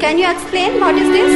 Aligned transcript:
Can 0.00 0.18
you 0.18 0.28
explain 0.28 0.80
what 0.80 0.94
is 0.96 1.08
this? 1.16 1.32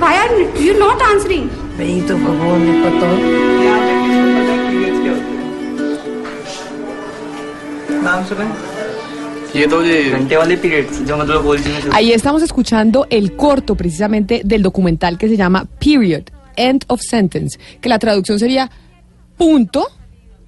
Why 0.00 0.16
are 0.16 0.32
you 0.64 0.78
not 0.78 1.02
answering? 1.02 1.48
वही 1.78 2.00
तो 2.08 2.14
भगवान 2.22 2.62
ने 2.68 2.72
पता 2.84 3.08
नाम 8.06 8.24
सुना 8.30 8.46
ये 9.56 9.66
तो 9.66 9.82
ये 9.82 10.02
घंटे 10.10 10.36
वाले 10.36 10.56
पीरियड्स 10.64 11.00
जो 11.08 11.16
मतलब 11.16 11.42
बोलती 11.42 11.68
में 11.72 11.92
Ahí 11.92 12.12
estamos 12.12 12.42
escuchando 12.42 13.06
el 13.10 13.32
corto 13.36 13.74
precisamente 13.74 14.40
del 14.44 14.62
documental 14.62 15.18
que 15.18 15.28
se 15.28 15.36
llama 15.36 15.64
Period, 15.84 16.24
End 16.56 16.84
of 16.88 17.00
Sentence, 17.02 17.58
que 17.80 17.88
la 17.88 17.98
traducción 17.98 18.38
sería 18.38 18.70
punto 19.36 19.86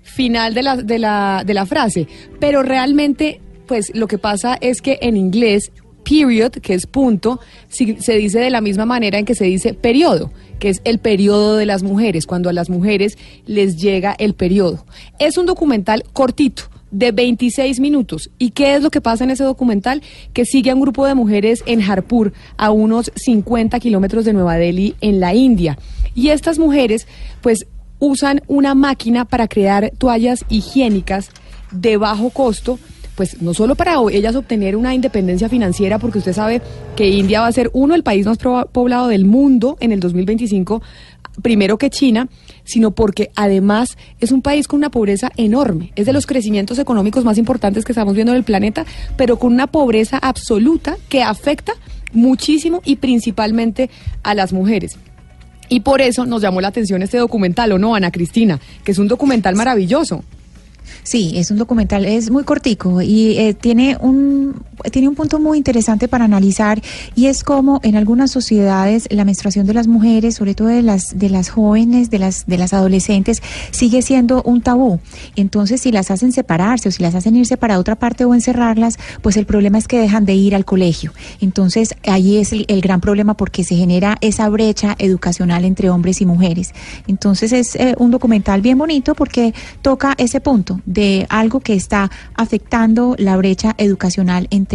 final 0.08 0.54
de 0.54 0.64
la, 0.64 0.78
de 0.78 1.00
la, 1.00 1.44
de 1.46 1.54
la 1.54 1.66
frase. 1.66 2.08
Pero 2.40 2.64
realmente, 2.64 3.42
pues 3.68 3.92
lo 3.94 4.08
que 4.08 4.18
pasa 4.18 4.58
es 4.60 4.82
que 4.82 4.98
en 5.02 5.18
inglés, 5.18 5.72
period, 6.04 6.52
que 6.54 6.74
es 6.74 6.88
punto, 6.88 7.40
se 7.70 8.18
dice 8.18 8.40
de 8.40 8.50
la 8.50 8.62
misma 8.62 8.86
manera 8.86 9.20
en 9.20 9.26
que 9.26 9.36
se 9.36 9.46
dice 9.46 9.74
periodo, 9.74 10.32
que 10.60 10.70
es 10.70 10.82
el 10.86 11.00
periodo 11.00 11.58
de 11.58 11.66
las 11.66 11.84
mujeres, 11.84 12.26
cuando 12.26 12.50
a 12.50 12.54
las 12.54 12.70
mujeres 12.70 13.18
les 13.46 13.78
llega 13.78 14.16
el 14.18 14.34
periodo. 14.34 14.86
Es 15.20 15.38
un 15.38 15.46
documental 15.46 16.04
cortito 16.14 16.64
de 16.92 17.12
26 17.12 17.80
minutos. 17.80 18.30
¿Y 18.38 18.52
qué 18.52 18.76
es 18.76 18.82
lo 18.82 18.90
que 18.90 19.02
pasa 19.02 19.24
en 19.24 19.32
ese 19.32 19.44
documental? 19.44 20.02
Que 20.34 20.46
sigue 20.46 20.72
a 20.72 20.76
un 20.76 20.82
grupo 20.82 21.06
de 21.06 21.16
mujeres 21.16 21.64
en 21.66 21.82
Harpur, 21.82 22.34
a 22.58 22.72
unos 22.72 23.12
50 23.16 23.80
kilómetros 23.80 24.26
de 24.26 24.34
Nueva 24.34 24.56
Delhi, 24.56 24.96
en 25.02 25.20
la 25.20 25.34
India. 25.34 25.78
Y 26.16 26.30
estas 26.30 26.60
mujeres, 26.60 27.08
pues, 27.42 27.68
usan 28.00 28.42
una 28.48 28.76
máquina 28.76 29.26
para 29.26 29.48
crear 29.48 29.92
toallas 29.98 30.46
higiénicas 30.50 31.30
de 31.72 31.98
bajo 31.98 32.30
costo, 32.30 32.80
pues 33.16 33.42
no 33.42 33.54
solo 33.54 33.76
para 33.76 33.96
ellas 34.12 34.36
obtener 34.36 34.76
una 34.76 34.94
independencia 34.94 35.50
financiera, 35.50 35.98
porque 35.98 36.20
usted 36.20 36.34
sabe 36.34 36.62
que 36.96 37.10
India 37.10 37.42
va 37.42 37.48
a 37.48 37.52
ser 37.52 37.70
uno 37.74 37.96
el 37.96 38.04
país 38.04 38.26
más 38.26 38.38
poblado 38.38 39.08
del 39.08 39.26
mundo 39.26 39.78
en 39.80 39.92
el 39.92 40.00
2025, 40.00 40.82
primero 41.42 41.78
que 41.78 41.90
China, 41.90 42.28
sino 42.64 42.92
porque 42.92 43.32
además 43.36 43.98
es 44.20 44.32
un 44.32 44.42
país 44.42 44.68
con 44.68 44.78
una 44.78 44.92
pobreza 44.92 45.32
enorme. 45.36 45.92
Es 45.96 46.06
de 46.06 46.14
los 46.14 46.28
crecimientos 46.28 46.80
económicos 46.80 47.24
más 47.24 47.38
importantes 47.38 47.86
que 47.86 47.92
estamos 47.92 48.14
viendo 48.14 48.34
en 48.34 48.38
el 48.38 48.44
planeta, 48.44 48.86
pero 49.16 49.40
con 49.40 49.54
una 49.54 49.68
pobreza 49.68 50.18
absoluta 50.18 50.98
que 51.10 51.24
afecta 51.24 51.74
muchísimo 52.14 52.82
y 52.86 52.98
principalmente 52.98 53.90
a 54.24 54.34
las 54.34 54.54
mujeres. 54.54 54.98
Y 55.70 55.82
por 55.82 56.02
eso 56.02 56.26
nos 56.26 56.42
llamó 56.42 56.62
la 56.62 56.70
atención 56.70 57.02
este 57.02 57.18
documental, 57.18 57.72
¿o 57.72 57.78
no, 57.78 57.96
Ana 57.96 58.12
Cristina? 58.12 58.60
Que 58.84 58.92
es 58.92 58.98
un 58.98 59.08
documental 59.08 59.56
maravilloso. 59.56 60.24
Sí, 61.04 61.34
es 61.36 61.52
un 61.52 61.58
documental, 61.58 62.06
es 62.06 62.30
muy 62.30 62.44
cortico 62.44 63.02
y 63.02 63.38
eh, 63.38 63.54
tiene 63.54 63.98
un 64.00 64.62
tiene 64.92 65.08
un 65.08 65.16
punto 65.16 65.40
muy 65.40 65.58
interesante 65.58 66.08
para 66.08 66.26
analizar 66.26 66.82
y 67.16 67.28
es 67.28 67.44
como 67.44 67.80
en 67.84 67.96
algunas 67.96 68.32
sociedades 68.32 69.08
la 69.10 69.26
menstruación 69.26 69.66
de 69.66 69.74
las 69.74 69.88
mujeres, 69.88 70.36
sobre 70.36 70.56
todo 70.56 70.68
de 70.68 70.82
las 70.82 71.18
de 71.18 71.30
las 71.30 71.50
jóvenes, 71.50 72.10
de 72.10 72.20
las 72.20 72.46
de 72.46 72.58
las 72.58 72.74
adolescentes, 72.74 73.42
sigue 73.72 74.02
siendo 74.02 74.44
un 74.44 74.62
tabú. 74.62 75.00
Entonces, 75.36 75.82
si 75.82 75.92
las 75.92 76.12
hacen 76.12 76.32
separarse 76.32 76.90
o 76.90 76.92
si 76.92 77.02
las 77.02 77.16
hacen 77.16 77.36
irse 77.36 77.58
para 77.58 77.80
otra 77.80 77.96
parte 77.96 78.26
o 78.26 78.34
encerrarlas, 78.34 78.98
pues 79.22 79.38
el 79.38 79.46
problema 79.46 79.78
es 79.78 79.88
que 79.88 80.00
dejan 80.00 80.26
de 80.26 80.36
ir 80.36 80.56
al 80.56 80.66
colegio. 80.66 81.14
Entonces, 81.42 81.96
ahí 82.06 82.38
es 82.38 82.54
el, 82.54 82.66
el 82.68 82.82
gran 82.82 83.02
problema 83.02 83.36
porque 83.36 83.64
se 83.64 83.76
genera 83.76 84.18
esa 84.22 84.50
brecha 84.50 84.96
educacional 85.00 85.66
entre 85.66 85.90
hombres 85.90 86.22
y 86.22 86.26
mujeres. 86.26 86.74
Entonces, 87.08 87.54
es 87.54 87.76
eh, 87.76 87.96
un 87.98 88.12
documental 88.12 88.62
bien 88.62 88.78
bonito 88.78 89.16
porque 89.16 89.54
toca 89.82 90.14
ese 90.18 90.42
punto 90.42 90.82
de 90.86 91.26
algo 91.30 91.60
que 91.60 91.74
está 91.74 92.12
afectando 92.36 93.16
la 93.18 93.38
brecha 93.38 93.76
educacional 93.78 94.48
entre 94.52 94.67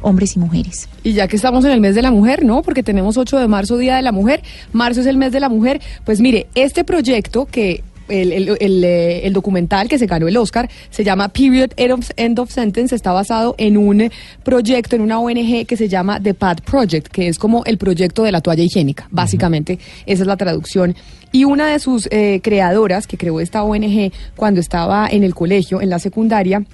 hombres 0.00 0.36
y 0.36 0.38
mujeres. 0.38 0.88
Y 1.02 1.12
ya 1.12 1.28
que 1.28 1.36
estamos 1.36 1.64
en 1.64 1.72
el 1.72 1.80
mes 1.80 1.94
de 1.94 2.02
la 2.02 2.10
mujer, 2.10 2.44
¿no? 2.44 2.62
Porque 2.62 2.82
tenemos 2.82 3.16
8 3.16 3.38
de 3.38 3.48
marzo, 3.48 3.76
Día 3.78 3.96
de 3.96 4.02
la 4.02 4.12
Mujer. 4.12 4.42
Marzo 4.72 5.00
es 5.00 5.06
el 5.06 5.16
mes 5.16 5.32
de 5.32 5.40
la 5.40 5.48
mujer. 5.48 5.80
Pues 6.04 6.20
mire, 6.20 6.46
este 6.54 6.84
proyecto 6.84 7.46
que... 7.46 7.82
El, 8.08 8.32
el- 8.32 8.56
el, 8.60 8.84
eh, 8.84 9.26
el 9.26 9.32
documental 9.32 9.88
que 9.88 9.96
se 9.96 10.06
ganó 10.06 10.26
el 10.28 10.36
Oscar 10.36 10.68
se 10.90 11.02
llama 11.04 11.28
Period 11.28 11.70
End 11.76 11.92
of, 11.92 12.10
End 12.16 12.38
of 12.40 12.50
Sentence, 12.50 12.94
está 12.94 13.12
basado 13.12 13.54
en 13.58 13.78
un 13.78 14.10
proyecto, 14.42 14.96
en 14.96 15.02
una 15.02 15.18
ONG 15.20 15.64
que 15.66 15.76
se 15.78 15.88
llama 15.88 16.20
The 16.20 16.34
Pad 16.34 16.58
Project, 16.64 17.06
que 17.06 17.28
es 17.28 17.38
como 17.38 17.64
el 17.64 17.78
proyecto 17.78 18.24
de 18.24 18.32
la 18.32 18.40
toalla 18.42 18.64
higiénica, 18.64 19.06
básicamente, 19.10 19.78
esa 20.04 20.22
es 20.24 20.26
la 20.26 20.36
traducción. 20.36 20.94
Y 21.30 21.44
una 21.44 21.68
de 21.68 21.78
sus 21.78 22.06
eh, 22.10 22.40
creadoras, 22.42 23.06
que 23.06 23.16
creó 23.16 23.40
esta 23.40 23.62
ONG 23.62 24.12
cuando 24.36 24.60
estaba 24.60 25.06
en 25.08 25.22
el 25.22 25.34
colegio, 25.34 25.80
en 25.80 25.88
la 25.88 26.00
secundaria, 26.00 26.64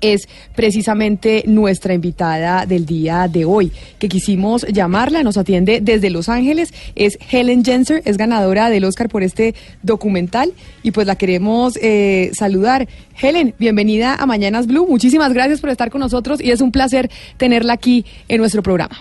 es 0.00 0.28
precisamente 0.54 1.44
nuestra 1.46 1.94
invitada 1.94 2.66
del 2.66 2.86
día 2.86 3.28
de 3.28 3.44
hoy, 3.44 3.72
que 3.98 4.08
quisimos 4.08 4.66
llamarla, 4.66 5.22
nos 5.22 5.36
atiende 5.36 5.80
desde 5.80 6.10
Los 6.10 6.28
Ángeles, 6.28 6.72
es 6.94 7.18
Helen 7.30 7.64
Jenser, 7.64 8.02
es 8.04 8.16
ganadora 8.16 8.70
del 8.70 8.84
Oscar 8.84 9.08
por 9.08 9.22
este 9.22 9.54
documental 9.82 10.52
y 10.82 10.90
pues 10.90 11.06
la 11.06 11.16
queremos 11.16 11.78
eh, 11.82 12.30
saludar. 12.34 12.88
Helen, 13.20 13.54
bienvenida 13.58 14.14
a 14.14 14.26
Mañanas 14.26 14.66
Blue, 14.66 14.86
muchísimas 14.88 15.32
gracias 15.32 15.60
por 15.60 15.70
estar 15.70 15.90
con 15.90 16.00
nosotros 16.00 16.40
y 16.40 16.50
es 16.50 16.60
un 16.60 16.72
placer 16.72 17.10
tenerla 17.36 17.72
aquí 17.72 18.04
en 18.28 18.38
nuestro 18.38 18.62
programa. 18.62 18.96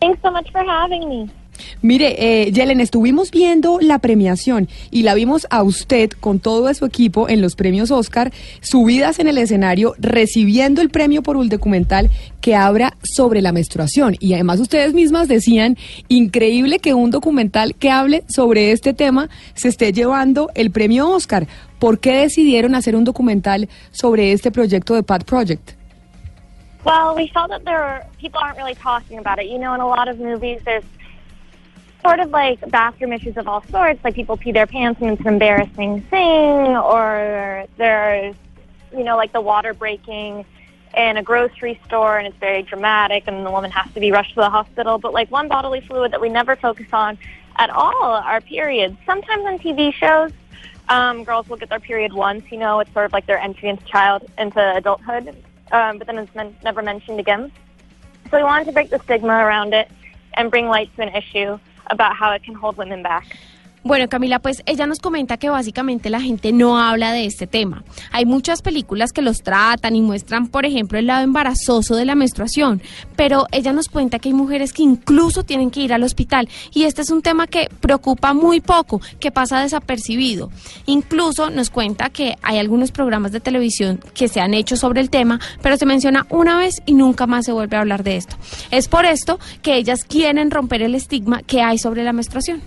Thanks 0.00 0.20
so 0.22 0.32
much 0.32 0.50
for 0.50 0.64
having 0.64 1.08
me. 1.08 1.41
Mire, 1.80 2.14
eh, 2.18 2.52
Yelen, 2.52 2.80
estuvimos 2.80 3.30
viendo 3.30 3.78
la 3.80 3.98
premiación 3.98 4.68
y 4.90 5.02
la 5.02 5.14
vimos 5.14 5.46
a 5.50 5.62
usted 5.62 6.10
con 6.10 6.38
todo 6.38 6.72
su 6.74 6.84
equipo 6.84 7.28
en 7.28 7.42
los 7.42 7.56
premios 7.56 7.90
Oscar, 7.90 8.32
subidas 8.60 9.18
en 9.18 9.28
el 9.28 9.38
escenario, 9.38 9.94
recibiendo 9.98 10.80
el 10.80 10.90
premio 10.90 11.22
por 11.22 11.36
un 11.36 11.48
documental 11.48 12.10
que 12.40 12.54
habla 12.54 12.96
sobre 13.02 13.42
la 13.42 13.52
menstruación. 13.52 14.16
Y 14.20 14.34
además 14.34 14.60
ustedes 14.60 14.94
mismas 14.94 15.28
decían, 15.28 15.76
increíble 16.08 16.78
que 16.78 16.94
un 16.94 17.10
documental 17.10 17.74
que 17.74 17.90
hable 17.90 18.24
sobre 18.28 18.72
este 18.72 18.94
tema 18.94 19.28
se 19.54 19.68
esté 19.68 19.92
llevando 19.92 20.50
el 20.54 20.70
premio 20.70 21.10
Oscar. 21.10 21.46
¿Por 21.78 21.98
qué 21.98 22.12
decidieron 22.14 22.74
hacer 22.74 22.94
un 22.94 23.04
documental 23.04 23.68
sobre 23.90 24.32
este 24.32 24.50
proyecto 24.50 24.94
de 24.94 25.02
Pad 25.02 25.24
Project? 25.24 25.72
Well, 26.84 27.14
we 27.16 27.28
felt 27.28 27.50
that 27.50 27.64
there 27.64 27.78
were 27.78 28.02
people 28.20 28.40
aren't 28.40 28.56
really 28.56 28.74
talking 28.74 29.18
about 29.18 29.38
it. 29.38 29.46
You 29.46 29.58
know, 29.58 29.72
in 29.74 29.80
a 29.80 29.86
lot 29.86 30.08
of 30.08 30.18
movies, 30.18 30.60
there's 30.64 30.84
sort 32.02 32.20
of 32.20 32.30
like 32.30 32.68
bathroom 32.70 33.12
issues 33.12 33.36
of 33.36 33.48
all 33.48 33.64
sorts, 33.70 34.02
like 34.04 34.14
people 34.14 34.36
pee 34.36 34.52
their 34.52 34.66
pants 34.66 35.00
and 35.00 35.10
it's 35.10 35.20
an 35.20 35.28
embarrassing 35.28 36.02
thing, 36.02 36.76
or 36.76 37.66
there's, 37.78 38.34
you 38.92 39.04
know, 39.04 39.16
like 39.16 39.32
the 39.32 39.40
water 39.40 39.72
breaking 39.72 40.44
in 40.96 41.16
a 41.16 41.22
grocery 41.22 41.80
store 41.86 42.18
and 42.18 42.26
it's 42.26 42.36
very 42.36 42.62
dramatic 42.62 43.24
and 43.26 43.46
the 43.46 43.50
woman 43.50 43.70
has 43.70 43.92
to 43.94 44.00
be 44.00 44.10
rushed 44.10 44.34
to 44.34 44.40
the 44.40 44.50
hospital. 44.50 44.98
But 44.98 45.14
like 45.14 45.30
one 45.30 45.48
bodily 45.48 45.80
fluid 45.80 46.12
that 46.12 46.20
we 46.20 46.28
never 46.28 46.56
focus 46.56 46.88
on 46.92 47.18
at 47.56 47.70
all 47.70 48.04
are 48.04 48.40
periods. 48.40 48.96
Sometimes 49.06 49.44
on 49.46 49.58
TV 49.58 49.94
shows, 49.94 50.32
um, 50.88 51.24
girls 51.24 51.48
will 51.48 51.56
get 51.56 51.70
their 51.70 51.80
period 51.80 52.12
once, 52.12 52.44
you 52.50 52.58
know, 52.58 52.80
it's 52.80 52.92
sort 52.92 53.06
of 53.06 53.12
like 53.12 53.26
their 53.26 53.38
entry 53.38 53.68
into 53.68 53.84
child 53.84 54.28
into 54.38 54.76
adulthood, 54.76 55.28
um, 55.70 55.98
but 55.98 56.06
then 56.06 56.18
it's 56.18 56.34
men- 56.34 56.56
never 56.64 56.82
mentioned 56.82 57.20
again. 57.20 57.52
So 58.30 58.38
we 58.38 58.42
wanted 58.42 58.64
to 58.66 58.72
break 58.72 58.90
the 58.90 58.98
stigma 59.04 59.32
around 59.32 59.72
it 59.72 59.90
and 60.34 60.50
bring 60.50 60.66
light 60.66 60.94
to 60.96 61.02
an 61.02 61.14
issue 61.14 61.58
about 61.92 62.16
how 62.16 62.32
it 62.32 62.42
can 62.42 62.54
hold 62.54 62.76
women 62.78 63.02
back. 63.02 63.38
Bueno, 63.84 64.08
Camila, 64.08 64.38
pues 64.38 64.62
ella 64.66 64.86
nos 64.86 65.00
comenta 65.00 65.38
que 65.38 65.50
básicamente 65.50 66.08
la 66.08 66.20
gente 66.20 66.52
no 66.52 66.78
habla 66.78 67.10
de 67.10 67.26
este 67.26 67.48
tema. 67.48 67.82
Hay 68.12 68.24
muchas 68.24 68.62
películas 68.62 69.10
que 69.10 69.22
los 69.22 69.38
tratan 69.38 69.96
y 69.96 70.02
muestran, 70.02 70.46
por 70.46 70.64
ejemplo, 70.64 71.00
el 71.00 71.08
lado 71.08 71.24
embarazoso 71.24 71.96
de 71.96 72.04
la 72.04 72.14
menstruación, 72.14 72.80
pero 73.16 73.48
ella 73.50 73.72
nos 73.72 73.88
cuenta 73.88 74.20
que 74.20 74.28
hay 74.28 74.34
mujeres 74.34 74.72
que 74.72 74.84
incluso 74.84 75.42
tienen 75.42 75.72
que 75.72 75.80
ir 75.80 75.92
al 75.92 76.04
hospital 76.04 76.48
y 76.72 76.84
este 76.84 77.02
es 77.02 77.10
un 77.10 77.22
tema 77.22 77.48
que 77.48 77.68
preocupa 77.80 78.34
muy 78.34 78.60
poco, 78.60 79.00
que 79.18 79.32
pasa 79.32 79.60
desapercibido. 79.60 80.50
Incluso 80.86 81.50
nos 81.50 81.70
cuenta 81.70 82.08
que 82.10 82.36
hay 82.42 82.58
algunos 82.58 82.92
programas 82.92 83.32
de 83.32 83.40
televisión 83.40 83.98
que 84.14 84.28
se 84.28 84.40
han 84.40 84.54
hecho 84.54 84.76
sobre 84.76 85.00
el 85.00 85.10
tema, 85.10 85.40
pero 85.60 85.76
se 85.76 85.86
menciona 85.86 86.24
una 86.30 86.56
vez 86.56 86.80
y 86.86 86.94
nunca 86.94 87.26
más 87.26 87.46
se 87.46 87.52
vuelve 87.52 87.76
a 87.76 87.80
hablar 87.80 88.04
de 88.04 88.16
esto. 88.16 88.36
Es 88.70 88.86
por 88.86 89.06
esto 89.06 89.40
que 89.60 89.74
ellas 89.74 90.04
quieren 90.04 90.52
romper 90.52 90.82
el 90.82 90.94
estigma 90.94 91.42
que 91.42 91.62
hay 91.62 91.78
sobre 91.78 92.04
la 92.04 92.12
menstruación. 92.12 92.62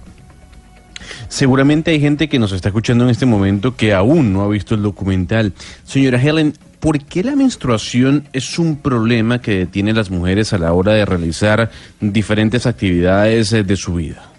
Seguramente 1.27 1.91
hay 1.91 1.99
gente 1.99 2.29
que 2.29 2.39
nos 2.39 2.51
está 2.51 2.69
escuchando 2.69 3.03
en 3.03 3.09
este 3.09 3.25
momento 3.25 3.75
que 3.75 3.93
aún 3.93 4.33
no 4.33 4.41
ha 4.41 4.47
visto 4.47 4.75
el 4.75 4.81
documental. 4.81 5.53
Señora 5.83 6.21
Helen, 6.21 6.53
¿por 6.79 6.99
qué 7.03 7.23
la 7.23 7.35
menstruación 7.35 8.27
es 8.33 8.59
un 8.59 8.77
problema 8.77 9.41
que 9.41 9.57
detiene 9.57 9.91
a 9.91 9.95
las 9.95 10.09
mujeres 10.09 10.53
a 10.53 10.57
la 10.57 10.73
hora 10.73 10.93
de 10.93 11.05
realizar 11.05 11.69
diferentes 11.99 12.65
actividades 12.65 13.53
eh, 13.53 13.63
de 13.63 13.75
su 13.75 13.95
vida? 13.95 14.31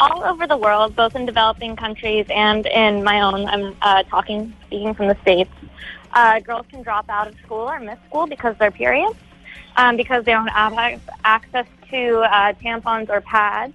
all 0.00 0.24
over 0.24 0.46
the 0.46 0.56
world, 0.56 0.96
both 0.96 1.14
in 1.14 1.26
developing 1.26 1.76
countries 1.76 2.26
and 2.30 2.66
in 2.66 3.04
my 3.04 3.20
own, 3.20 3.46
I'm 3.46 3.76
uh, 3.82 4.02
talking, 4.04 4.54
speaking 4.66 4.94
from 4.94 5.08
the 5.08 5.16
States, 5.20 5.50
uh, 6.12 6.40
girls 6.40 6.66
can 6.70 6.82
drop 6.82 7.08
out 7.08 7.28
of 7.28 7.34
school 7.44 7.68
or 7.68 7.78
miss 7.78 7.98
school 8.08 8.26
because 8.26 8.56
their 8.56 8.70
periods, 8.70 9.16
um, 9.76 9.96
because 9.96 10.24
they 10.24 10.32
don't 10.32 10.48
have 10.48 10.72
access 11.22 11.66
to 11.90 12.20
uh, 12.20 12.54
tampons 12.54 13.10
or 13.10 13.20
pads. 13.20 13.74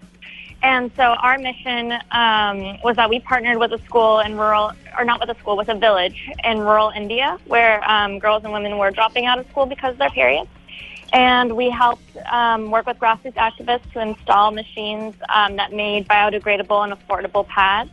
And 0.62 0.92
so 0.96 1.04
our 1.04 1.38
mission 1.38 1.94
um, 2.12 2.80
was 2.84 2.96
that 2.96 3.10
we 3.10 3.20
partnered 3.20 3.58
with 3.58 3.72
a 3.74 3.80
school 3.86 4.20
in 4.20 4.36
rural, 4.36 4.72
or 4.98 5.06
not 5.06 5.20
with 5.20 5.30
a 5.30 5.40
school, 5.40 5.58
with 5.58 5.70
a 5.70 5.76
village 5.76 6.30
in 6.44 6.60
rural 6.60 6.92
India 6.96 7.38
where 7.46 7.88
um, 7.90 8.20
girls 8.20 8.44
and 8.44 8.52
women 8.52 8.78
were 8.78 8.92
dropping 8.92 9.26
out 9.26 9.38
of 9.38 9.48
school 9.50 9.66
because 9.66 9.94
of 9.94 10.00
their 10.00 10.10
periods. 10.10 10.50
And 11.14 11.56
we 11.56 11.70
helped 11.70 12.18
um, 12.32 12.72
work 12.72 12.88
with 12.88 12.98
grassroots 12.98 13.36
activists 13.36 13.92
to 13.94 14.02
install 14.02 14.52
machines 14.52 15.16
um, 15.34 15.56
that 15.56 15.72
made 15.72 16.08
biodegradable 16.08 16.84
and 16.84 16.94
affordable 16.94 17.48
pads 17.48 17.92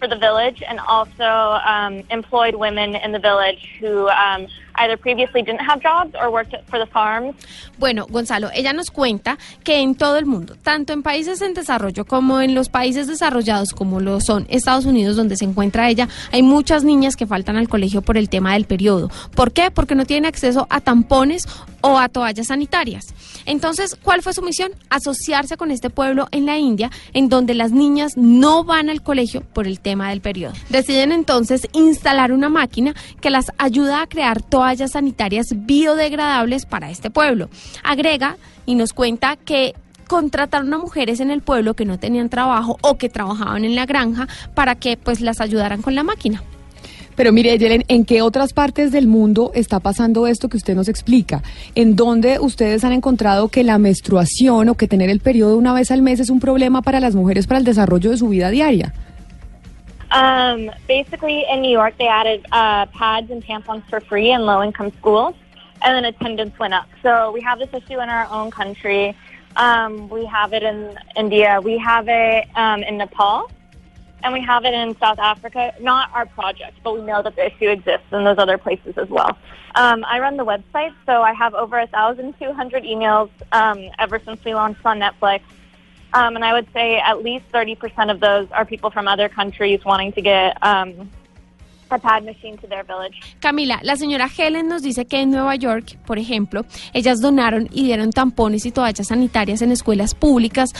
for 0.00 0.08
the 0.08 0.16
village 0.16 0.62
and 0.66 0.80
also 0.80 1.60
um, 1.64 2.02
employed 2.10 2.54
women 2.54 2.96
in 2.96 3.12
the 3.12 3.18
village 3.18 3.68
who 3.78 4.08
um, 4.08 4.48
either 4.80 4.98
previously 4.98 5.42
didn't 5.42 5.60
have 5.60 5.80
jobs 5.82 6.14
or 6.20 6.30
worked 6.30 6.54
for 6.68 6.78
the 6.78 6.86
farms. 6.86 7.34
Bueno, 7.78 8.06
Gonzalo, 8.08 8.50
ella 8.54 8.72
nos 8.72 8.90
cuenta 8.90 9.38
que 9.64 9.80
en 9.80 9.94
todo 9.94 10.16
el 10.16 10.26
mundo, 10.26 10.56
tanto 10.62 10.92
en 10.92 11.02
países 11.02 11.40
en 11.42 11.54
desarrollo 11.54 12.04
como 12.04 12.40
en 12.40 12.54
los 12.54 12.68
países 12.68 13.06
desarrollados 13.06 13.72
como 13.72 14.00
lo 14.00 14.20
son 14.20 14.46
Estados 14.50 14.84
Unidos 14.84 15.16
donde 15.16 15.36
se 15.36 15.44
encuentra 15.44 15.88
ella, 15.88 16.08
hay 16.32 16.42
muchas 16.42 16.84
niñas 16.84 17.16
que 17.16 17.26
faltan 17.26 17.56
al 17.56 17.68
colegio 17.68 18.02
por 18.02 18.16
el 18.16 18.28
tema 18.28 18.54
del 18.54 18.64
periodo. 18.64 19.10
¿Por 19.34 19.52
qué? 19.52 19.70
Porque 19.70 19.94
no 19.94 20.04
tienen 20.04 20.26
acceso 20.26 20.66
a 20.70 20.80
tampones 20.80 21.46
o 21.82 21.98
a 21.98 22.08
toallas 22.08 22.48
sanitarias. 22.48 23.06
Entonces, 23.46 23.96
¿cuál 24.02 24.22
fue 24.22 24.34
su 24.34 24.42
misión? 24.42 24.72
Asociarse 24.90 25.56
con 25.56 25.70
este 25.70 25.90
pueblo 25.90 26.28
en 26.30 26.46
la 26.46 26.58
India, 26.58 26.90
en 27.14 27.28
donde 27.28 27.54
las 27.54 27.72
niñas 27.72 28.16
no 28.16 28.64
van 28.64 28.90
al 28.90 29.02
colegio 29.02 29.40
por 29.40 29.66
el 29.66 29.80
tema 29.80 30.10
del 30.10 30.20
periodo. 30.20 30.52
Deciden 30.68 31.12
entonces 31.12 31.68
instalar 31.72 32.32
una 32.32 32.48
máquina 32.48 32.94
que 33.20 33.30
las 33.30 33.46
ayuda 33.58 34.02
a 34.02 34.06
crear 34.06 34.42
toallas 34.70 34.92
sanitarias 34.92 35.46
biodegradables 35.52 36.64
para 36.64 36.90
este 36.90 37.10
pueblo. 37.10 37.48
Agrega 37.82 38.36
y 38.66 38.76
nos 38.76 38.92
cuenta 38.92 39.34
que 39.34 39.74
contrataron 40.06 40.72
a 40.72 40.78
mujeres 40.78 41.18
en 41.18 41.32
el 41.32 41.40
pueblo 41.40 41.74
que 41.74 41.84
no 41.84 41.98
tenían 41.98 42.28
trabajo 42.28 42.78
o 42.80 42.96
que 42.96 43.08
trabajaban 43.08 43.64
en 43.64 43.74
la 43.74 43.84
granja 43.84 44.28
para 44.54 44.76
que 44.76 44.96
pues 44.96 45.20
las 45.20 45.40
ayudaran 45.40 45.82
con 45.82 45.96
la 45.96 46.04
máquina. 46.04 46.44
Pero 47.16 47.32
mire, 47.32 47.58
Yelen, 47.58 47.84
¿en 47.88 48.04
qué 48.04 48.22
otras 48.22 48.52
partes 48.52 48.92
del 48.92 49.08
mundo 49.08 49.50
está 49.56 49.80
pasando 49.80 50.28
esto 50.28 50.48
que 50.48 50.56
usted 50.56 50.76
nos 50.76 50.88
explica? 50.88 51.42
¿En 51.74 51.96
dónde 51.96 52.38
ustedes 52.38 52.84
han 52.84 52.92
encontrado 52.92 53.48
que 53.48 53.64
la 53.64 53.78
menstruación 53.78 54.68
o 54.68 54.76
que 54.76 54.86
tener 54.86 55.10
el 55.10 55.18
periodo 55.18 55.58
una 55.58 55.74
vez 55.74 55.90
al 55.90 56.00
mes 56.00 56.20
es 56.20 56.30
un 56.30 56.38
problema 56.38 56.80
para 56.80 57.00
las 57.00 57.16
mujeres 57.16 57.48
para 57.48 57.58
el 57.58 57.64
desarrollo 57.64 58.10
de 58.10 58.18
su 58.18 58.28
vida 58.28 58.50
diaria? 58.50 58.94
Um, 60.10 60.70
basically, 60.88 61.44
in 61.50 61.62
New 61.62 61.70
York, 61.70 61.94
they 61.98 62.08
added 62.08 62.44
uh, 62.52 62.86
pads 62.86 63.30
and 63.30 63.44
tampons 63.44 63.88
for 63.88 64.00
free 64.00 64.32
in 64.32 64.42
low-income 64.42 64.92
schools, 64.98 65.34
and 65.82 65.94
then 65.94 66.04
attendance 66.04 66.58
went 66.58 66.74
up. 66.74 66.88
So 67.02 67.30
we 67.30 67.40
have 67.42 67.58
this 67.58 67.68
issue 67.72 68.00
in 68.00 68.08
our 68.08 68.26
own 68.30 68.50
country. 68.50 69.16
Um, 69.56 70.08
we 70.08 70.24
have 70.26 70.52
it 70.52 70.62
in 70.62 70.98
India. 71.16 71.60
We 71.62 71.78
have 71.78 72.06
it 72.08 72.48
um, 72.56 72.82
in 72.82 72.98
Nepal. 72.98 73.50
and 74.22 74.32
we 74.32 74.40
have 74.42 74.64
it 74.64 74.74
in 74.74 74.96
South 74.98 75.18
Africa. 75.18 75.74
Not 75.80 76.10
our 76.14 76.26
project, 76.26 76.78
but 76.82 76.94
we 76.94 77.02
know 77.02 77.22
that 77.22 77.36
the 77.36 77.46
issue 77.46 77.68
exists 77.70 78.06
in 78.12 78.24
those 78.24 78.38
other 78.38 78.58
places 78.58 78.98
as 78.98 79.08
well. 79.08 79.36
Um, 79.76 80.04
I 80.06 80.18
run 80.18 80.36
the 80.36 80.44
website, 80.44 80.94
so 81.06 81.22
I 81.22 81.32
have 81.32 81.54
over 81.54 81.78
1,200 81.78 82.84
emails 82.84 83.30
um, 83.52 83.88
ever 83.98 84.20
since 84.24 84.44
we 84.44 84.54
launched 84.54 84.84
on 84.84 84.98
Netflix. 84.98 85.42
Um, 86.12 86.36
and 86.36 86.44
I 86.44 86.52
would 86.52 86.66
say 86.72 86.98
at 86.98 87.22
least 87.22 87.44
30% 87.52 88.10
of 88.10 88.20
those 88.20 88.50
are 88.50 88.64
people 88.64 88.90
from 88.90 89.06
other 89.06 89.28
countries 89.28 89.84
wanting 89.84 90.12
to 90.12 90.20
get 90.20 90.56
um, 90.62 91.08
a 91.90 91.98
pad 91.98 92.24
machine 92.24 92.56
to 92.58 92.66
their 92.66 92.84
village. 92.84 93.14
Camila, 93.40 93.80
la 93.82 93.96
señora 93.96 94.28
Helen 94.28 94.68
nos 94.68 94.82
dice 94.82 95.06
que 95.06 95.20
en 95.20 95.30
Nueva 95.30 95.54
York, 95.56 95.96
por 96.06 96.18
ejemplo, 96.18 96.64
ellas 96.92 97.20
donaron 97.20 97.68
y 97.72 97.84
dieron 97.84 98.10
tampones 98.10 98.66
y 98.66 98.72
toallas 98.72 99.08
sanitarias 99.08 99.62
en 99.62 99.72
escuelas 99.72 100.14
públicas 100.14 100.70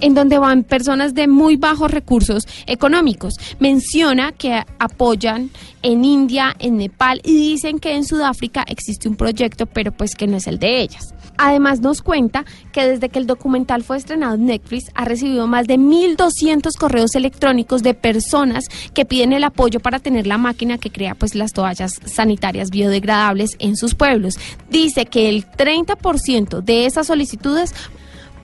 en 0.00 0.14
donde 0.14 0.38
van 0.38 0.64
personas 0.64 1.14
de 1.14 1.28
muy 1.28 1.56
bajos 1.56 1.90
recursos 1.90 2.46
económicos. 2.66 3.34
Menciona 3.58 4.32
que 4.32 4.64
apoyan 4.78 5.50
en 5.82 6.04
India, 6.04 6.54
en 6.58 6.78
Nepal 6.78 7.20
y 7.24 7.36
dicen 7.36 7.78
que 7.78 7.94
en 7.94 8.04
Sudáfrica 8.04 8.64
existe 8.66 9.08
un 9.08 9.16
proyecto, 9.16 9.66
pero 9.66 9.92
pues 9.92 10.14
que 10.14 10.26
no 10.26 10.36
es 10.38 10.46
el 10.46 10.58
de 10.58 10.80
ellas. 10.80 11.14
Además 11.36 11.80
nos 11.80 12.00
cuenta 12.00 12.44
que 12.72 12.86
desde 12.86 13.08
que 13.08 13.18
el 13.18 13.26
documental 13.26 13.82
fue 13.82 13.96
estrenado 13.96 14.34
en 14.34 14.46
Netflix 14.46 14.90
ha 14.94 15.04
recibido 15.04 15.46
más 15.46 15.66
de 15.66 15.78
1.200 15.78 16.76
correos 16.78 17.14
electrónicos 17.16 17.82
de 17.82 17.94
personas 17.94 18.66
que 18.92 19.04
piden 19.04 19.32
el 19.32 19.44
apoyo 19.44 19.80
para 19.80 19.98
tener 19.98 20.26
la 20.26 20.38
máquina 20.38 20.78
que 20.78 20.90
crea 20.90 21.14
pues 21.14 21.34
las 21.34 21.52
toallas 21.52 22.00
sanitarias 22.04 22.70
biodegradables 22.70 23.50
en 23.58 23.76
sus 23.76 23.94
pueblos. 23.94 24.38
Dice 24.70 25.06
que 25.06 25.28
el 25.28 25.44
30% 25.44 26.62
de 26.62 26.86
esas 26.86 27.08
solicitudes 27.08 27.74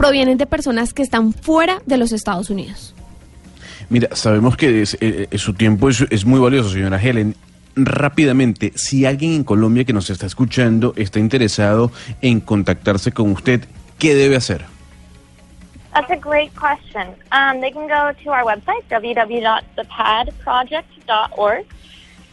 provienen 0.00 0.38
de 0.38 0.46
personas 0.46 0.94
que 0.94 1.02
están 1.02 1.34
fuera 1.34 1.82
de 1.84 1.98
los 1.98 2.12
Estados 2.12 2.48
Unidos. 2.48 2.94
Mira, 3.90 4.16
sabemos 4.16 4.56
que 4.56 4.82
eh, 4.82 5.28
eh, 5.30 5.36
su 5.36 5.52
tiempo 5.52 5.90
es, 5.90 6.24
muy 6.24 6.40
valioso, 6.40 6.70
señora 6.70 6.98
Helen. 6.98 7.36
Rápidamente, 7.76 8.72
si 8.76 9.04
alguien 9.04 9.32
en 9.32 9.44
Colombia 9.44 9.84
que 9.84 9.92
nos 9.92 10.08
está 10.08 10.24
escuchando 10.24 10.94
está 10.96 11.18
interesado 11.18 11.92
en 12.22 12.40
contactarse 12.40 13.12
con 13.12 13.30
usted, 13.32 13.66
¿qué 13.98 14.14
debe 14.14 14.36
hacer? 14.36 14.64
That's 15.92 16.10
a 16.10 16.16
great 16.16 16.54
question. 16.54 17.08
Um, 17.30 17.60
they 17.60 17.70
can 17.70 17.86
go 17.86 18.14
to 18.24 18.30
our 18.30 18.42
website, 18.42 18.82
www.thepadproject.org, 18.88 21.66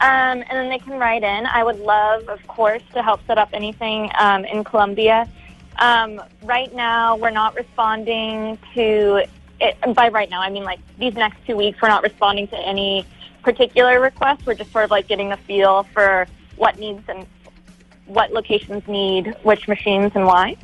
and 0.00 0.42
then 0.48 0.70
they 0.70 0.78
can 0.78 0.98
write 0.98 1.22
in. 1.22 1.44
I 1.44 1.62
would 1.64 1.80
love, 1.80 2.30
of 2.30 2.40
course, 2.46 2.82
to 2.94 3.02
help 3.02 3.20
set 3.26 3.36
up 3.36 3.50
anything 3.52 4.10
um, 4.18 4.46
in 4.46 4.64
Colombia. 4.64 5.28
Um, 5.78 6.20
right 6.42 6.74
now, 6.74 7.16
we're 7.16 7.30
not 7.30 7.54
responding 7.54 8.58
to 8.74 9.24
it. 9.60 9.94
By 9.94 10.08
right 10.08 10.30
now, 10.30 10.40
I 10.40 10.50
mean 10.50 10.64
like 10.64 10.80
these 10.98 11.14
next 11.14 11.44
two 11.46 11.56
weeks, 11.56 11.80
we're 11.80 11.88
not 11.88 12.02
responding 12.02 12.48
to 12.48 12.58
any 12.58 13.06
particular 13.42 14.00
requests. 14.00 14.44
We're 14.44 14.54
just 14.54 14.72
sort 14.72 14.84
of 14.84 14.90
like 14.90 15.08
getting 15.08 15.32
a 15.32 15.36
feel 15.36 15.84
for 15.94 16.26
what 16.56 16.78
needs 16.78 17.02
and 17.08 17.26
what 18.06 18.32
locations 18.32 18.86
need 18.88 19.34
which 19.42 19.68
machines 19.68 20.12
and 20.14 20.26
why. 20.26 20.56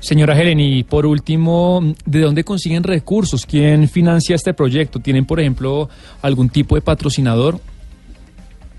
Señora 0.00 0.38
Helen, 0.38 0.60
y 0.60 0.84
por 0.84 1.06
último, 1.06 1.80
¿de 2.04 2.20
dónde 2.20 2.44
consiguen 2.44 2.82
recursos? 2.82 3.46
¿Quién 3.46 3.88
financia 3.88 4.36
este 4.36 4.52
proyecto? 4.52 4.98
¿Tienen, 5.00 5.24
por 5.24 5.40
ejemplo, 5.40 5.88
algún 6.20 6.50
tipo 6.50 6.74
de 6.74 6.82
patrocinador? 6.82 7.58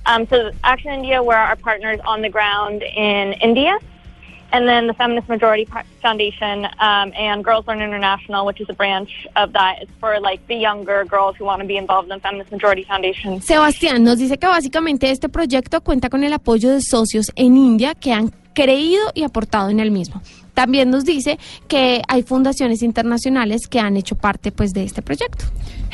Um, 0.05 0.27
so 0.27 0.51
Action 0.63 0.91
India, 0.91 1.21
we're 1.21 1.35
our 1.35 1.55
partners 1.55 1.99
on 2.05 2.21
the 2.21 2.29
ground 2.29 2.83
in 2.83 3.33
India. 3.33 3.77
And 4.51 4.67
then 4.67 4.87
the 4.87 4.93
Feminist 4.93 5.27
Majority 5.27 5.67
Foundation 6.01 6.65
um, 6.79 7.11
and 7.17 7.43
Girls 7.43 7.67
Learn 7.67 7.81
International, 7.81 8.45
which 8.45 8.61
is 8.61 8.69
a 8.69 8.73
branch 8.73 9.27
of 9.35 9.51
that, 9.53 9.81
is 9.83 9.89
for 9.99 10.19
like 10.19 10.45
the 10.47 10.55
younger 10.55 11.03
girls 11.03 11.35
who 11.35 11.45
want 11.45 11.61
to 11.61 11.67
be 11.67 11.77
involved 11.77 12.09
in 12.11 12.19
Feminist 12.19 12.51
Majority 12.51 12.83
Foundation. 12.83 13.41
Sebastián 13.41 14.03
nos 14.03 14.19
dice 14.19 14.37
que 14.37 14.47
básicamente 14.47 15.09
este 15.09 15.29
proyecto 15.29 15.81
cuenta 15.81 16.09
con 16.09 16.23
el 16.23 16.31
apoyo 16.31 16.71
de 16.71 16.81
socios 16.81 17.31
en 17.35 17.57
India 17.57 17.95
que 17.95 18.13
han 18.13 18.31
creído 18.53 19.11
y 19.13 19.23
aportado 19.23 19.69
en 19.69 19.79
el 19.79 19.91
mismo. 19.91 20.21
También 20.55 20.89
nos 20.89 21.05
dice 21.05 21.37
que 21.67 22.01
hay 22.07 22.23
fundaciones 22.23 22.81
internacionales 22.81 23.67
que 23.69 23.79
han 23.79 23.97
hecho 23.97 24.15
parte 24.15 24.51
pues 24.51 24.73
de 24.73 24.83
este 24.83 25.03
proyecto. 25.03 25.45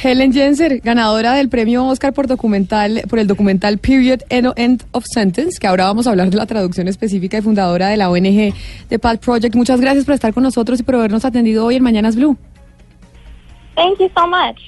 Helen 0.01 0.31
Jenser, 0.31 0.79
ganadora 0.79 1.33
del 1.33 1.49
premio 1.49 1.85
Oscar 1.85 2.13
por 2.13 2.27
documental 2.27 3.01
por 3.09 3.19
el 3.19 3.27
documental 3.27 3.79
Period 3.79 4.21
End 4.29 4.53
End 4.55 4.83
of 4.91 5.03
Sentence, 5.11 5.59
que 5.59 5.67
ahora 5.67 5.85
vamos 5.85 6.07
a 6.07 6.11
hablar 6.11 6.29
de 6.29 6.37
la 6.37 6.45
traducción 6.45 6.87
específica 6.87 7.37
y 7.37 7.41
fundadora 7.41 7.89
de 7.89 7.97
la 7.97 8.09
ONG 8.09 8.53
The 8.87 8.99
Path 8.99 9.19
Project. 9.19 9.55
Muchas 9.55 9.81
gracias 9.81 10.05
por 10.05 10.13
estar 10.13 10.33
con 10.33 10.43
nosotros 10.43 10.79
y 10.79 10.83
por 10.83 10.95
habernos 10.95 11.25
atendido 11.25 11.65
hoy 11.65 11.75
en 11.75 11.83
Mañanas 11.83 12.15
Blue. 12.15 12.37
Thank 13.75 13.99
you 13.99 14.09
so 14.15 14.27
much. 14.27 14.59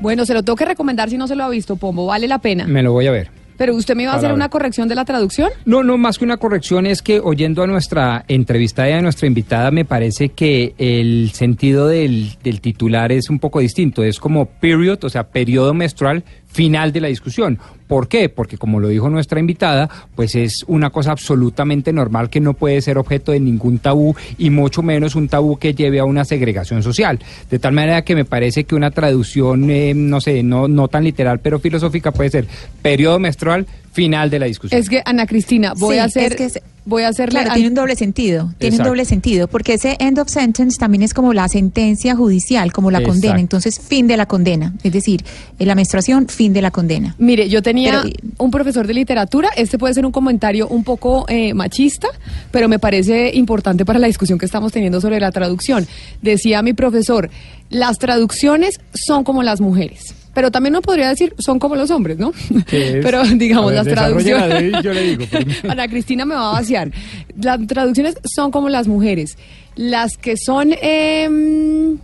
Bueno, 0.00 0.24
se 0.24 0.34
lo 0.34 0.42
tengo 0.42 0.56
que 0.56 0.64
recomendar 0.64 1.10
si 1.10 1.18
no 1.18 1.26
se 1.26 1.34
lo 1.34 1.44
ha 1.44 1.48
visto, 1.48 1.76
Pombo, 1.76 2.06
vale 2.06 2.28
la 2.28 2.38
pena. 2.38 2.66
Me 2.66 2.82
lo 2.82 2.92
voy 2.92 3.06
a 3.06 3.10
ver. 3.10 3.35
Pero 3.56 3.74
usted 3.74 3.94
me 3.94 4.04
iba 4.04 4.12
a 4.12 4.16
hacer 4.16 4.32
una 4.32 4.48
corrección 4.48 4.88
de 4.88 4.94
la 4.94 5.04
traducción. 5.04 5.50
No, 5.64 5.82
no, 5.82 5.98
más 5.98 6.18
que 6.18 6.24
una 6.24 6.36
corrección 6.36 6.86
es 6.86 7.02
que 7.02 7.20
oyendo 7.20 7.62
a 7.62 7.66
nuestra 7.66 8.24
entrevistada 8.28 8.90
y 8.90 8.92
a 8.92 9.02
nuestra 9.02 9.26
invitada, 9.26 9.70
me 9.70 9.84
parece 9.84 10.30
que 10.30 10.74
el 10.78 11.30
sentido 11.32 11.88
del, 11.88 12.36
del 12.42 12.60
titular 12.60 13.12
es 13.12 13.30
un 13.30 13.38
poco 13.38 13.60
distinto. 13.60 14.02
Es 14.02 14.18
como 14.18 14.46
period, 14.46 15.04
o 15.04 15.08
sea, 15.08 15.28
periodo 15.28 15.74
menstrual 15.74 16.24
final 16.56 16.90
de 16.90 17.00
la 17.02 17.08
discusión. 17.08 17.58
¿Por 17.86 18.08
qué? 18.08 18.28
Porque 18.30 18.56
como 18.56 18.80
lo 18.80 18.88
dijo 18.88 19.08
nuestra 19.10 19.38
invitada, 19.38 19.88
pues 20.16 20.34
es 20.34 20.64
una 20.66 20.88
cosa 20.90 21.12
absolutamente 21.12 21.92
normal 21.92 22.30
que 22.30 22.40
no 22.40 22.54
puede 22.54 22.80
ser 22.80 22.96
objeto 22.98 23.30
de 23.32 23.40
ningún 23.40 23.78
tabú 23.78 24.16
y 24.38 24.48
mucho 24.50 24.82
menos 24.82 25.14
un 25.14 25.28
tabú 25.28 25.58
que 25.58 25.74
lleve 25.74 26.00
a 26.00 26.04
una 26.04 26.24
segregación 26.24 26.82
social. 26.82 27.20
De 27.50 27.58
tal 27.58 27.74
manera 27.74 28.02
que 28.02 28.14
me 28.16 28.24
parece 28.24 28.64
que 28.64 28.74
una 28.74 28.90
traducción, 28.90 29.70
eh, 29.70 29.92
no 29.94 30.20
sé, 30.20 30.42
no, 30.42 30.66
no 30.66 30.88
tan 30.88 31.04
literal, 31.04 31.38
pero 31.40 31.60
filosófica 31.60 32.10
puede 32.10 32.30
ser 32.30 32.46
periodo 32.82 33.18
menstrual 33.18 33.66
final 33.92 34.30
de 34.30 34.38
la 34.38 34.46
discusión. 34.46 34.80
Es 34.80 34.88
que, 34.88 35.02
Ana 35.04 35.26
Cristina, 35.26 35.74
voy 35.76 35.96
Sí, 35.96 36.00
a 36.00 36.04
hacer... 36.04 36.32
es 36.32 36.36
que 36.36 36.44
es- 36.46 36.60
voy 36.86 37.02
a 37.02 37.08
hacerle... 37.08 37.32
Claro, 37.32 37.50
al- 37.50 37.54
tiene 37.56 37.68
un 37.68 37.74
doble 37.74 37.96
sentido. 37.96 38.54
Tiene 38.58 38.76
Exacto. 38.76 38.82
un 38.90 38.94
doble 38.94 39.04
sentido, 39.04 39.48
porque 39.48 39.74
ese 39.74 39.96
end 40.00 40.18
of 40.18 40.28
sentence 40.28 40.78
también 40.78 41.02
es 41.02 41.12
como 41.12 41.34
la 41.34 41.48
sentencia 41.48 42.16
judicial, 42.16 42.72
como 42.72 42.90
la 42.90 43.02
condena. 43.02 43.38
Entonces, 43.38 43.78
fin 43.78 44.06
de 44.06 44.16
la 44.16 44.26
condena. 44.26 44.72
Es 44.82 44.92
decir, 44.92 45.24
en 45.58 45.68
la 45.68 45.74
menstruación, 45.74 46.28
fin 46.28 46.52
de 46.54 46.62
la 46.62 46.70
condena. 46.70 47.14
Mire, 47.18 47.48
yo 47.50 47.60
tenía 47.62 48.02
Pero, 48.02 48.16
un 48.38 48.50
profesor 48.50 48.86
de 48.86 48.94
literatura, 48.94 49.50
este 49.56 49.76
puede 49.76 49.92
ser 49.92 50.06
un 50.06 50.12
comentario 50.12 50.68
un 50.68 50.84
poco 50.84 51.26
eh, 51.28 51.52
machista, 51.52 52.08
pero 52.50 52.68
me 52.68 52.78
parece 52.78 53.32
importante 53.34 53.84
para 53.84 53.98
la 53.98 54.06
discusión 54.06 54.38
que 54.38 54.46
estamos 54.46 54.72
teniendo 54.72 55.00
sobre 55.00 55.20
la 55.20 55.32
traducción. 55.32 55.86
Decía 56.22 56.62
mi 56.62 56.72
profesor, 56.72 57.28
las 57.68 57.98
traducciones 57.98 58.78
son 58.94 59.24
como 59.24 59.42
las 59.42 59.60
mujeres. 59.60 60.14
Pero 60.36 60.50
también 60.50 60.74
no 60.74 60.82
podría 60.82 61.08
decir 61.08 61.34
son 61.38 61.58
como 61.58 61.76
los 61.76 61.90
hombres, 61.90 62.18
¿no? 62.18 62.30
Pero 62.70 63.24
digamos, 63.24 63.72
ver, 63.72 63.84
las 63.86 63.86
traducciones. 63.86 64.82
yo 64.84 64.92
le 64.92 65.02
digo, 65.02 65.24
pero- 65.30 65.46
Ana 65.72 65.88
Cristina 65.88 66.26
me 66.26 66.34
va 66.34 66.50
a 66.50 66.52
vaciar. 66.52 66.92
Las 67.40 67.66
traducciones 67.66 68.16
son 68.22 68.50
como 68.50 68.68
las 68.68 68.86
mujeres. 68.86 69.38
Las 69.76 70.18
que 70.18 70.36
son 70.36 70.74
em, 70.82 71.96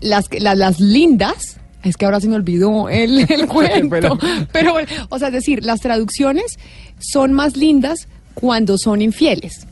las, 0.00 0.24
las, 0.40 0.58
las 0.58 0.80
lindas. 0.80 1.58
Es 1.84 1.96
que 1.96 2.06
ahora 2.06 2.20
se 2.20 2.26
me 2.26 2.34
olvidó 2.34 2.88
el, 2.88 3.20
el 3.30 3.46
cuento. 3.48 4.18
Pero, 4.50 4.74
o 5.10 5.18
sea, 5.20 5.28
es 5.28 5.34
decir, 5.34 5.64
las 5.64 5.80
traducciones 5.80 6.58
son 6.98 7.32
más 7.32 7.56
lindas 7.56 8.08
cuando 8.34 8.78
son 8.78 9.00
infieles. 9.00 9.64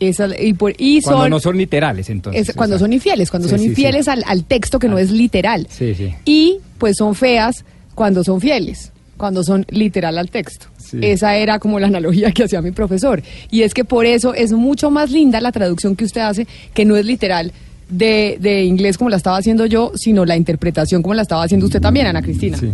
Esa- 0.00 0.36
y, 0.40 0.54
por- 0.54 0.74
y 0.76 1.02
Cuando 1.02 1.28
no 1.28 1.38
son 1.38 1.56
literales, 1.56 2.10
entonces. 2.10 2.48
es- 2.48 2.56
cuando 2.56 2.80
son 2.80 2.92
infieles, 2.92 3.30
cuando 3.30 3.46
Sí, 3.46 3.50
son 3.50 3.58
sí, 3.60 3.64
sí. 3.66 3.70
infieles 3.70 4.08
Al, 4.08 4.24
al 4.26 4.44
texto 4.44 4.80
que 4.80 4.88
no 4.88 4.98
es 4.98 5.12
literal. 5.12 5.68
Sí, 5.70 5.94
sí. 5.94 6.14
Y 6.24 6.56
pues 6.80 6.96
son 6.96 7.14
feas 7.14 7.64
cuando 7.94 8.24
son 8.24 8.40
fieles, 8.40 8.90
cuando 9.16 9.44
son 9.44 9.64
literal 9.68 10.18
al 10.18 10.30
texto. 10.30 10.66
Sí. 10.78 10.98
Esa 11.02 11.36
era 11.36 11.60
como 11.60 11.78
la 11.78 11.86
analogía 11.86 12.32
que 12.32 12.42
hacía 12.44 12.60
mi 12.62 12.72
profesor. 12.72 13.22
Y 13.52 13.62
es 13.62 13.74
que 13.74 13.84
por 13.84 14.06
eso 14.06 14.34
es 14.34 14.50
mucho 14.50 14.90
más 14.90 15.12
linda 15.12 15.40
la 15.40 15.52
traducción 15.52 15.94
que 15.94 16.04
usted 16.04 16.22
hace, 16.22 16.48
que 16.74 16.84
no 16.84 16.96
es 16.96 17.04
literal 17.04 17.52
de, 17.88 18.38
de 18.40 18.64
inglés 18.64 18.98
como 18.98 19.10
la 19.10 19.16
estaba 19.18 19.36
haciendo 19.36 19.66
yo, 19.66 19.92
sino 19.94 20.24
la 20.24 20.36
interpretación 20.36 21.02
como 21.02 21.14
la 21.14 21.22
estaba 21.22 21.44
haciendo 21.44 21.66
usted 21.66 21.80
también, 21.80 22.06
Ana 22.06 22.22
Cristina. 22.22 22.56
Sí. 22.56 22.72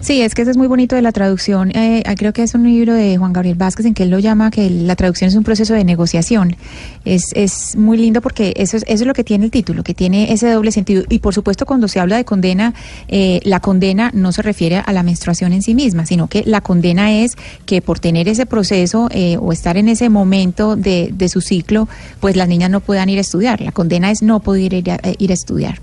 Sí, 0.00 0.20
es 0.22 0.34
que 0.34 0.42
eso 0.42 0.50
es 0.50 0.56
muy 0.56 0.66
bonito 0.66 0.96
de 0.96 1.02
la 1.02 1.12
traducción. 1.12 1.70
Eh, 1.74 2.02
creo 2.16 2.32
que 2.32 2.42
es 2.42 2.54
un 2.54 2.64
libro 2.64 2.94
de 2.94 3.16
Juan 3.16 3.32
Gabriel 3.32 3.56
Vázquez 3.56 3.86
en 3.86 3.94
que 3.94 4.02
él 4.04 4.10
lo 4.10 4.18
llama 4.18 4.50
que 4.50 4.68
la 4.70 4.96
traducción 4.96 5.28
es 5.28 5.34
un 5.34 5.44
proceso 5.44 5.74
de 5.74 5.84
negociación. 5.84 6.56
Es, 7.04 7.32
es 7.34 7.76
muy 7.76 7.96
lindo 7.96 8.20
porque 8.20 8.54
eso 8.56 8.76
es, 8.76 8.84
eso 8.86 9.02
es 9.04 9.06
lo 9.06 9.14
que 9.14 9.24
tiene 9.24 9.46
el 9.46 9.50
título, 9.50 9.82
que 9.82 9.94
tiene 9.94 10.32
ese 10.32 10.50
doble 10.50 10.72
sentido. 10.72 11.04
Y 11.08 11.20
por 11.20 11.34
supuesto, 11.34 11.66
cuando 11.66 11.88
se 11.88 12.00
habla 12.00 12.16
de 12.16 12.24
condena, 12.24 12.74
eh, 13.08 13.40
la 13.44 13.60
condena 13.60 14.10
no 14.14 14.32
se 14.32 14.42
refiere 14.42 14.82
a 14.84 14.92
la 14.92 15.02
menstruación 15.02 15.52
en 15.52 15.62
sí 15.62 15.74
misma, 15.74 16.06
sino 16.06 16.28
que 16.28 16.42
la 16.46 16.60
condena 16.60 17.12
es 17.12 17.32
que 17.66 17.82
por 17.82 17.98
tener 17.98 18.28
ese 18.28 18.46
proceso 18.46 19.08
eh, 19.10 19.36
o 19.40 19.52
estar 19.52 19.76
en 19.76 19.88
ese 19.88 20.08
momento 20.08 20.76
de, 20.76 21.10
de 21.12 21.28
su 21.28 21.40
ciclo, 21.40 21.88
pues 22.20 22.36
las 22.36 22.48
niñas 22.48 22.70
no 22.70 22.80
puedan 22.80 23.08
ir 23.08 23.18
a 23.18 23.22
estudiar. 23.22 23.60
La 23.60 23.72
condena 23.72 24.10
es 24.10 24.22
no 24.22 24.40
poder 24.40 24.72
ir 24.72 24.90
a, 24.90 24.96
eh, 24.96 25.14
ir 25.18 25.30
a 25.30 25.34
estudiar. 25.34 25.80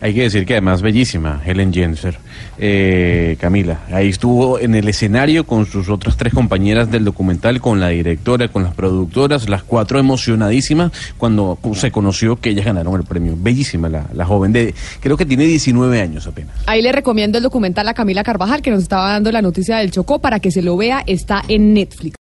Hay 0.00 0.14
que 0.14 0.22
decir 0.22 0.44
que 0.44 0.54
además 0.54 0.82
bellísima, 0.82 1.40
Helen 1.44 1.72
Jenser. 1.72 2.18
Eh, 2.58 3.36
Camila, 3.40 3.80
ahí 3.90 4.08
estuvo 4.08 4.58
en 4.58 4.74
el 4.74 4.88
escenario 4.88 5.44
con 5.44 5.66
sus 5.66 5.88
otras 5.88 6.16
tres 6.16 6.32
compañeras 6.32 6.90
del 6.90 7.04
documental, 7.04 7.60
con 7.60 7.80
la 7.80 7.88
directora, 7.88 8.48
con 8.48 8.62
las 8.62 8.74
productoras, 8.74 9.48
las 9.48 9.62
cuatro 9.62 9.98
emocionadísimas 9.98 10.92
cuando 11.18 11.58
se 11.74 11.90
conoció 11.90 12.36
que 12.36 12.50
ellas 12.50 12.64
ganaron 12.64 12.94
el 12.94 13.04
premio. 13.04 13.34
Bellísima 13.36 13.88
la, 13.88 14.06
la 14.12 14.24
joven, 14.24 14.52
de 14.52 14.74
creo 15.00 15.16
que 15.16 15.26
tiene 15.26 15.44
19 15.44 16.00
años 16.00 16.26
apenas. 16.26 16.54
Ahí 16.66 16.82
le 16.82 16.92
recomiendo 16.92 17.38
el 17.38 17.44
documental 17.44 17.88
a 17.88 17.94
Camila 17.94 18.22
Carvajal, 18.22 18.62
que 18.62 18.70
nos 18.70 18.82
estaba 18.82 19.10
dando 19.10 19.32
la 19.32 19.42
noticia 19.42 19.78
del 19.78 19.90
Chocó, 19.90 20.20
para 20.20 20.38
que 20.38 20.50
se 20.50 20.62
lo 20.62 20.76
vea, 20.76 21.02
está 21.06 21.42
en 21.48 21.74
Netflix. 21.74 22.12